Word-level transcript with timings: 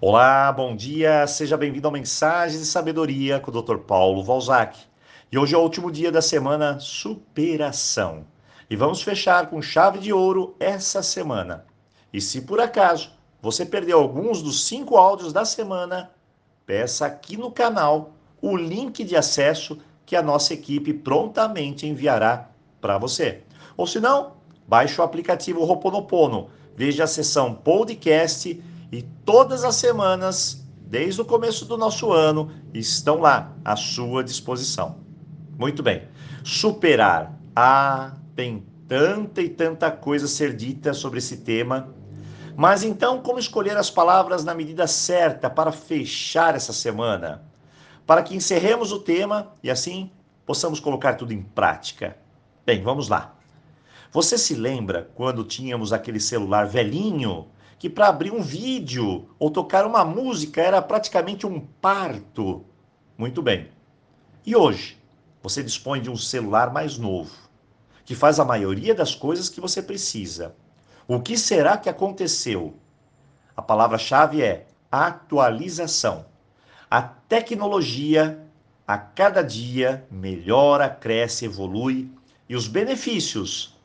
Olá, 0.00 0.52
bom 0.52 0.76
dia, 0.76 1.26
seja 1.26 1.56
bem-vindo 1.56 1.88
ao 1.88 1.92
Mensagens 1.92 2.60
de 2.60 2.66
Sabedoria 2.68 3.40
com 3.40 3.50
o 3.50 3.60
Dr. 3.60 3.78
Paulo 3.78 4.22
Valzac. 4.22 4.78
E 5.32 5.36
hoje 5.36 5.56
é 5.56 5.58
o 5.58 5.60
último 5.60 5.90
dia 5.90 6.12
da 6.12 6.22
semana 6.22 6.78
Superação. 6.78 8.24
E 8.70 8.76
vamos 8.76 9.02
fechar 9.02 9.50
com 9.50 9.60
chave 9.60 9.98
de 9.98 10.12
ouro 10.12 10.54
essa 10.60 11.02
semana. 11.02 11.66
E 12.12 12.20
se 12.20 12.42
por 12.42 12.60
acaso 12.60 13.10
você 13.42 13.66
perdeu 13.66 13.98
alguns 13.98 14.40
dos 14.40 14.66
cinco 14.68 14.96
áudios 14.96 15.32
da 15.32 15.44
semana, 15.44 16.12
peça 16.64 17.04
aqui 17.04 17.36
no 17.36 17.50
canal 17.50 18.12
o 18.40 18.56
link 18.56 19.02
de 19.02 19.16
acesso 19.16 19.78
que 20.06 20.14
a 20.14 20.22
nossa 20.22 20.54
equipe 20.54 20.94
prontamente 20.94 21.88
enviará 21.88 22.48
para 22.80 22.98
você. 22.98 23.42
Ou 23.76 23.84
se 23.84 23.98
não, 23.98 24.34
baixe 24.64 25.00
o 25.00 25.02
aplicativo 25.02 25.64
Roponopono, 25.64 26.50
veja 26.76 27.02
a 27.02 27.08
seção 27.08 27.52
podcast 27.52 28.62
e 28.90 29.02
todas 29.02 29.64
as 29.64 29.74
semanas, 29.76 30.66
desde 30.86 31.20
o 31.20 31.24
começo 31.24 31.64
do 31.64 31.76
nosso 31.76 32.12
ano, 32.12 32.50
estão 32.72 33.20
lá 33.20 33.52
à 33.64 33.76
sua 33.76 34.24
disposição. 34.24 34.96
Muito 35.58 35.82
bem. 35.82 36.08
Superar. 36.42 37.38
Ah, 37.54 38.14
tem 38.34 38.64
tanta 38.86 39.42
e 39.42 39.48
tanta 39.48 39.90
coisa 39.90 40.24
a 40.24 40.28
ser 40.28 40.56
dita 40.56 40.94
sobre 40.94 41.18
esse 41.18 41.38
tema. 41.38 41.94
Mas 42.56 42.82
então, 42.82 43.20
como 43.20 43.38
escolher 43.38 43.76
as 43.76 43.90
palavras 43.90 44.44
na 44.44 44.54
medida 44.54 44.86
certa 44.86 45.50
para 45.50 45.70
fechar 45.70 46.56
essa 46.56 46.72
semana? 46.72 47.42
Para 48.06 48.22
que 48.22 48.34
encerremos 48.34 48.90
o 48.90 49.00
tema 49.00 49.52
e 49.62 49.70
assim 49.70 50.10
possamos 50.46 50.80
colocar 50.80 51.14
tudo 51.14 51.32
em 51.32 51.42
prática. 51.42 52.16
Bem, 52.64 52.82
vamos 52.82 53.08
lá. 53.08 53.34
Você 54.10 54.38
se 54.38 54.54
lembra 54.54 55.10
quando 55.14 55.44
tínhamos 55.44 55.92
aquele 55.92 56.18
celular 56.18 56.66
velhinho 56.66 57.46
que 57.78 57.88
para 57.88 58.08
abrir 58.08 58.32
um 58.32 58.42
vídeo 58.42 59.28
ou 59.38 59.50
tocar 59.50 59.86
uma 59.86 60.04
música 60.04 60.60
era 60.60 60.82
praticamente 60.82 61.46
um 61.46 61.60
parto. 61.60 62.64
Muito 63.16 63.40
bem. 63.40 63.70
E 64.44 64.56
hoje, 64.56 64.98
você 65.42 65.62
dispõe 65.62 66.00
de 66.00 66.10
um 66.10 66.16
celular 66.16 66.72
mais 66.72 66.98
novo, 66.98 67.34
que 68.04 68.14
faz 68.14 68.40
a 68.40 68.44
maioria 68.44 68.94
das 68.94 69.14
coisas 69.14 69.48
que 69.48 69.60
você 69.60 69.82
precisa. 69.82 70.54
O 71.06 71.20
que 71.20 71.38
será 71.38 71.76
que 71.76 71.88
aconteceu? 71.88 72.74
A 73.56 73.62
palavra-chave 73.62 74.42
é 74.42 74.66
atualização. 74.90 76.26
A 76.90 77.02
tecnologia 77.02 78.44
a 78.88 78.96
cada 78.96 79.42
dia 79.42 80.06
melhora, 80.10 80.88
cresce, 80.88 81.44
evolui 81.44 82.10
e 82.48 82.56
os 82.56 82.66
benefícios, 82.66 83.76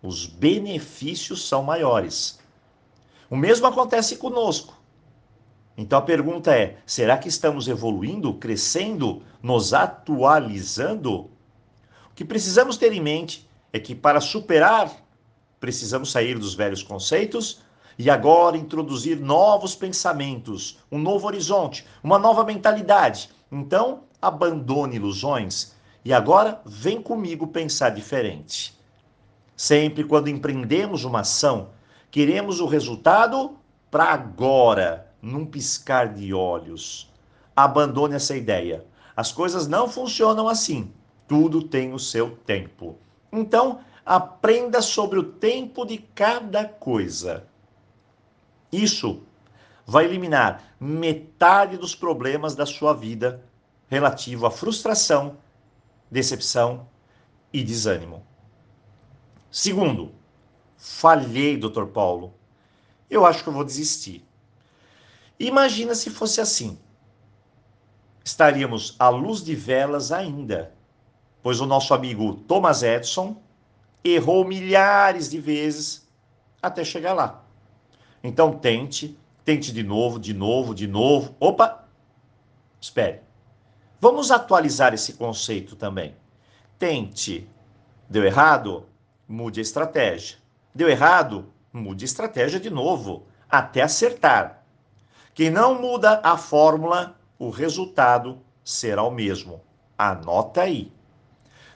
os 0.00 0.26
benefícios 0.26 1.48
são 1.48 1.64
maiores. 1.64 2.38
O 3.34 3.36
mesmo 3.36 3.66
acontece 3.66 4.16
conosco. 4.16 4.80
Então 5.76 5.98
a 5.98 6.02
pergunta 6.02 6.54
é: 6.54 6.76
será 6.86 7.18
que 7.18 7.28
estamos 7.28 7.66
evoluindo, 7.66 8.34
crescendo, 8.34 9.24
nos 9.42 9.74
atualizando? 9.74 11.12
O 11.12 12.14
que 12.14 12.24
precisamos 12.24 12.76
ter 12.76 12.92
em 12.92 13.00
mente 13.00 13.50
é 13.72 13.80
que 13.80 13.92
para 13.92 14.20
superar, 14.20 14.88
precisamos 15.58 16.12
sair 16.12 16.38
dos 16.38 16.54
velhos 16.54 16.80
conceitos 16.80 17.60
e 17.98 18.08
agora 18.08 18.56
introduzir 18.56 19.18
novos 19.18 19.74
pensamentos, 19.74 20.78
um 20.88 21.00
novo 21.00 21.26
horizonte, 21.26 21.84
uma 22.04 22.20
nova 22.20 22.44
mentalidade. 22.44 23.30
Então, 23.50 24.04
abandone 24.22 24.94
ilusões 24.94 25.74
e 26.04 26.12
agora 26.12 26.62
vem 26.64 27.02
comigo 27.02 27.48
pensar 27.48 27.90
diferente. 27.90 28.78
Sempre 29.56 30.04
quando 30.04 30.28
empreendemos 30.28 31.02
uma 31.02 31.22
ação, 31.22 31.70
Queremos 32.14 32.60
o 32.60 32.66
resultado 32.66 33.58
para 33.90 34.04
agora, 34.04 35.12
num 35.20 35.44
piscar 35.44 36.14
de 36.14 36.32
olhos. 36.32 37.12
Abandone 37.56 38.14
essa 38.14 38.36
ideia. 38.36 38.86
As 39.16 39.32
coisas 39.32 39.66
não 39.66 39.88
funcionam 39.88 40.46
assim. 40.46 40.92
Tudo 41.26 41.60
tem 41.60 41.92
o 41.92 41.98
seu 41.98 42.36
tempo. 42.46 42.96
Então, 43.32 43.80
aprenda 44.06 44.80
sobre 44.80 45.18
o 45.18 45.24
tempo 45.24 45.84
de 45.84 45.98
cada 45.98 46.64
coisa. 46.64 47.48
Isso 48.70 49.24
vai 49.84 50.04
eliminar 50.04 50.62
metade 50.78 51.76
dos 51.76 51.96
problemas 51.96 52.54
da 52.54 52.64
sua 52.64 52.92
vida 52.92 53.42
relativo 53.88 54.46
à 54.46 54.52
frustração, 54.52 55.36
decepção 56.08 56.86
e 57.52 57.60
desânimo. 57.60 58.24
Segundo, 59.50 60.12
Falhei, 60.86 61.56
doutor 61.56 61.86
Paulo. 61.86 62.34
Eu 63.08 63.24
acho 63.24 63.42
que 63.42 63.48
eu 63.48 63.54
vou 63.54 63.64
desistir. 63.64 64.22
Imagina 65.40 65.94
se 65.94 66.10
fosse 66.10 66.42
assim. 66.42 66.78
Estaríamos 68.22 68.94
à 68.98 69.08
luz 69.08 69.42
de 69.42 69.54
velas 69.54 70.12
ainda, 70.12 70.74
pois 71.42 71.58
o 71.58 71.64
nosso 71.64 71.94
amigo 71.94 72.34
Thomas 72.34 72.82
Edison 72.82 73.40
errou 74.04 74.44
milhares 74.44 75.30
de 75.30 75.40
vezes 75.40 76.06
até 76.60 76.84
chegar 76.84 77.14
lá. 77.14 77.42
Então 78.22 78.52
tente, 78.52 79.18
tente 79.42 79.72
de 79.72 79.82
novo, 79.82 80.18
de 80.18 80.34
novo, 80.34 80.74
de 80.74 80.86
novo. 80.86 81.34
Opa! 81.40 81.88
Espere. 82.78 83.22
Vamos 83.98 84.30
atualizar 84.30 84.92
esse 84.92 85.14
conceito 85.14 85.76
também. 85.76 86.14
Tente. 86.78 87.48
Deu 88.06 88.22
errado? 88.22 88.86
Mude 89.26 89.60
a 89.60 89.62
estratégia. 89.62 90.43
Deu 90.74 90.88
errado? 90.88 91.52
Mude 91.72 92.04
estratégia 92.04 92.58
de 92.58 92.68
novo, 92.68 93.26
até 93.48 93.82
acertar. 93.82 94.64
Quem 95.32 95.48
não 95.48 95.80
muda 95.80 96.20
a 96.24 96.36
fórmula, 96.36 97.16
o 97.38 97.48
resultado 97.48 98.40
será 98.64 99.04
o 99.04 99.10
mesmo. 99.10 99.60
Anota 99.96 100.62
aí. 100.62 100.90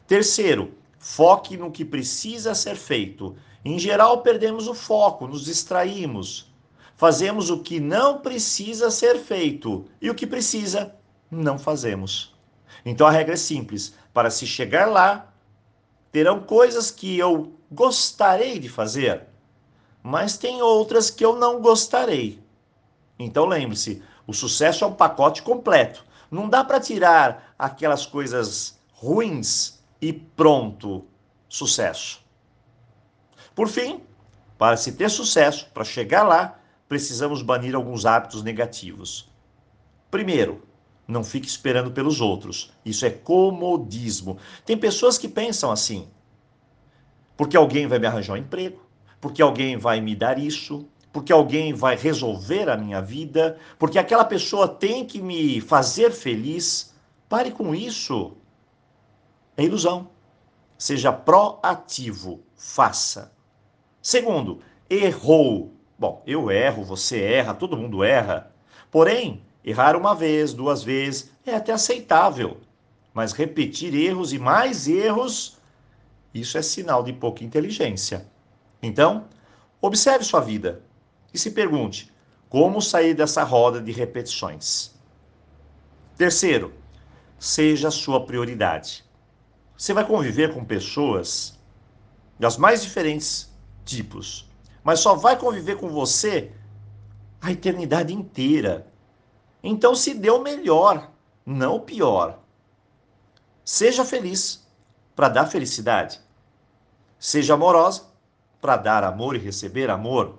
Terceiro, 0.04 0.74
foque 0.98 1.56
no 1.56 1.70
que 1.70 1.84
precisa 1.84 2.56
ser 2.56 2.74
feito. 2.74 3.36
Em 3.64 3.78
geral, 3.78 4.22
perdemos 4.22 4.66
o 4.66 4.74
foco, 4.74 5.28
nos 5.28 5.44
distraímos. 5.44 6.52
Fazemos 6.96 7.50
o 7.50 7.60
que 7.60 7.78
não 7.78 8.18
precisa 8.18 8.90
ser 8.90 9.20
feito 9.20 9.84
e 10.02 10.10
o 10.10 10.14
que 10.14 10.26
precisa, 10.26 10.96
não 11.30 11.56
fazemos. 11.56 12.34
Então 12.84 13.06
a 13.06 13.12
regra 13.12 13.34
é 13.34 13.36
simples: 13.36 13.94
para 14.12 14.28
se 14.28 14.44
chegar 14.44 14.86
lá, 14.86 15.32
terão 16.10 16.40
coisas 16.40 16.90
que 16.90 17.18
eu 17.18 17.52
gostarei 17.70 18.58
de 18.58 18.68
fazer, 18.68 19.26
mas 20.02 20.38
tem 20.38 20.62
outras 20.62 21.10
que 21.10 21.24
eu 21.24 21.36
não 21.36 21.60
gostarei. 21.60 22.42
Então 23.18 23.46
lembre-se, 23.46 24.02
o 24.26 24.32
sucesso 24.32 24.84
é 24.84 24.86
um 24.86 24.94
pacote 24.94 25.42
completo. 25.42 26.04
Não 26.30 26.48
dá 26.48 26.62
para 26.62 26.80
tirar 26.80 27.54
aquelas 27.58 28.06
coisas 28.06 28.78
ruins 28.92 29.82
e 30.00 30.12
pronto, 30.12 31.04
sucesso. 31.48 32.20
Por 33.54 33.68
fim, 33.68 34.02
para 34.56 34.76
se 34.76 34.92
ter 34.92 35.10
sucesso, 35.10 35.68
para 35.72 35.84
chegar 35.84 36.22
lá, 36.22 36.58
precisamos 36.88 37.42
banir 37.42 37.74
alguns 37.74 38.06
hábitos 38.06 38.42
negativos. 38.42 39.30
Primeiro, 40.10 40.62
não 41.08 41.24
fique 41.24 41.48
esperando 41.48 41.90
pelos 41.90 42.20
outros. 42.20 42.70
Isso 42.84 43.06
é 43.06 43.10
comodismo. 43.10 44.36
Tem 44.66 44.76
pessoas 44.76 45.16
que 45.16 45.26
pensam 45.26 45.72
assim: 45.72 46.06
porque 47.34 47.56
alguém 47.56 47.86
vai 47.86 47.98
me 47.98 48.06
arranjar 48.06 48.34
um 48.34 48.36
emprego, 48.36 48.78
porque 49.18 49.40
alguém 49.40 49.78
vai 49.78 50.02
me 50.02 50.14
dar 50.14 50.38
isso, 50.38 50.86
porque 51.10 51.32
alguém 51.32 51.72
vai 51.72 51.96
resolver 51.96 52.68
a 52.68 52.76
minha 52.76 53.00
vida, 53.00 53.58
porque 53.78 53.98
aquela 53.98 54.24
pessoa 54.24 54.68
tem 54.68 55.06
que 55.06 55.22
me 55.22 55.62
fazer 55.62 56.12
feliz. 56.12 56.94
Pare 57.26 57.50
com 57.50 57.74
isso. 57.74 58.36
É 59.56 59.64
ilusão. 59.64 60.10
Seja 60.76 61.10
proativo, 61.10 62.40
faça. 62.54 63.32
Segundo, 64.00 64.60
errou. 64.88 65.74
Bom, 65.98 66.22
eu 66.26 66.50
erro, 66.50 66.84
você 66.84 67.20
erra, 67.20 67.52
todo 67.54 67.76
mundo 67.76 68.04
erra. 68.04 68.52
Porém, 68.90 69.42
errar 69.64 69.96
uma 69.96 70.14
vez, 70.14 70.52
duas 70.52 70.82
vezes 70.82 71.30
é 71.44 71.54
até 71.54 71.72
aceitável. 71.72 72.58
Mas 73.12 73.32
repetir 73.32 73.94
erros 73.94 74.32
e 74.32 74.38
mais 74.38 74.86
erros 74.86 75.58
isso 76.32 76.58
é 76.58 76.62
sinal 76.62 77.02
de 77.02 77.12
pouca 77.12 77.42
inteligência. 77.42 78.26
Então, 78.82 79.26
observe 79.80 80.24
sua 80.24 80.40
vida 80.40 80.82
e 81.32 81.38
se 81.38 81.50
pergunte: 81.50 82.12
como 82.48 82.80
sair 82.80 83.14
dessa 83.14 83.42
roda 83.42 83.80
de 83.80 83.92
repetições? 83.92 84.94
Terceiro, 86.16 86.72
seja 87.38 87.88
a 87.88 87.92
sua 87.92 88.24
prioridade. 88.24 89.04
Você 89.76 89.92
vai 89.92 90.04
conviver 90.04 90.52
com 90.52 90.64
pessoas 90.64 91.58
das 92.38 92.56
mais 92.56 92.82
diferentes 92.82 93.52
tipos, 93.84 94.48
mas 94.82 95.00
só 95.00 95.14
vai 95.14 95.38
conviver 95.38 95.76
com 95.76 95.88
você 95.88 96.52
a 97.40 97.52
eternidade 97.52 98.12
inteira. 98.12 98.86
Então 99.62 99.94
se 99.94 100.14
o 100.30 100.42
melhor, 100.42 101.10
não 101.44 101.80
pior. 101.80 102.38
Seja 103.64 104.04
feliz 104.04 104.66
para 105.14 105.28
dar 105.28 105.46
felicidade. 105.46 106.20
Seja 107.18 107.54
amorosa 107.54 108.04
para 108.60 108.76
dar 108.76 109.04
amor 109.04 109.34
e 109.34 109.38
receber 109.38 109.90
amor. 109.90 110.38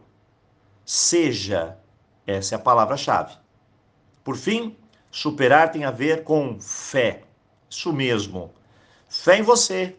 Seja 0.85 1.77
Essa 2.25 2.55
é 2.55 2.57
a 2.57 2.61
palavra-chave. 2.61 3.35
Por 4.23 4.37
fim, 4.37 4.77
superar 5.09 5.71
tem 5.71 5.83
a 5.83 5.91
ver 5.91 6.23
com 6.23 6.59
fé. 6.59 7.23
Isso 7.67 7.91
mesmo. 7.91 8.53
Fé 9.07 9.39
em 9.39 9.41
você, 9.41 9.95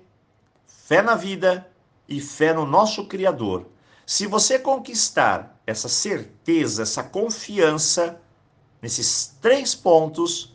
fé 0.66 1.02
na 1.02 1.16
vida 1.16 1.68
e 2.08 2.20
fé 2.20 2.52
no 2.52 2.64
nosso 2.64 3.06
Criador. 3.06 3.66
Se 4.06 4.26
você 4.26 4.58
conquistar 4.58 5.60
essa 5.66 5.88
certeza, 5.88 6.82
essa 6.82 7.02
confiança 7.02 8.20
nesses 8.80 9.36
três 9.40 9.74
pontos, 9.74 10.54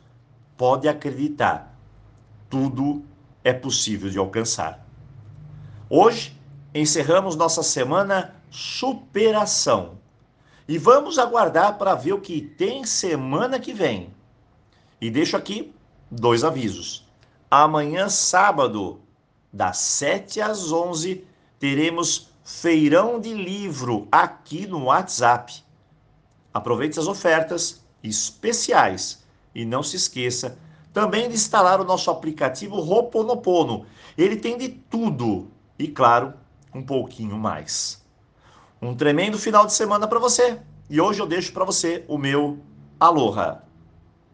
pode 0.58 0.88
acreditar, 0.88 1.78
tudo 2.50 3.04
é 3.44 3.54
possível 3.54 4.10
de 4.10 4.18
alcançar. 4.18 4.86
Hoje 5.90 6.36
encerramos 6.74 7.36
nossa 7.36 7.62
semana 7.62 8.36
superação 8.50 9.98
e 10.68 10.78
vamos 10.78 11.20
aguardar 11.20 11.78
para 11.78 11.94
ver 11.94 12.14
o 12.14 12.22
que 12.22 12.42
tem 12.42 12.86
semana 12.86 13.60
que 13.60 13.74
vem. 13.74 14.14
E 15.00 15.12
deixo 15.12 15.38
aqui 15.38 15.74
dois 16.10 16.44
avisos. 16.44 17.06
Amanhã, 17.52 18.10
sábado, 18.10 19.00
das 19.54 19.78
7 19.78 20.42
às 20.42 20.72
11, 20.72 21.24
teremos 21.60 22.30
feirão 22.44 23.20
de 23.20 23.34
livro 23.34 24.08
aqui 24.12 24.66
no 24.66 24.86
WhatsApp. 24.86 25.64
Aproveite 26.54 27.00
as 27.00 27.08
ofertas 27.08 27.85
especiais 28.08 29.24
e 29.54 29.66
não 29.66 29.84
se 29.84 29.96
esqueça 29.96 30.58
também 30.94 31.28
de 31.28 31.36
instalar 31.36 31.82
o 31.82 31.84
nosso 31.84 32.10
aplicativo 32.10 32.80
Roponopono. 32.80 33.86
Ele 34.18 34.38
tem 34.38 34.58
de 34.58 34.70
tudo 34.70 35.52
e, 35.78 35.90
claro, 35.90 36.34
um 36.74 36.82
pouquinho 36.82 37.38
mais. 37.38 38.02
Um 38.82 38.96
tremendo 38.96 39.38
final 39.38 39.66
de 39.66 39.74
semana 39.74 40.08
para 40.08 40.20
você. 40.20 40.58
E 40.90 41.02
hoje 41.02 41.20
eu 41.20 41.28
deixo 41.28 41.52
para 41.52 41.66
você 41.66 42.06
o 42.08 42.18
meu 42.18 42.60
aloha. 43.00 43.65